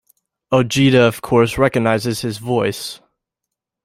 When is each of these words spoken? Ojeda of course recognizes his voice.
Ojeda 0.51 1.03
of 1.03 1.21
course 1.21 1.59
recognizes 1.59 2.21
his 2.21 2.39
voice. 2.39 3.01